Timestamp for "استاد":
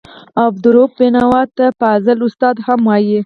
2.27-2.55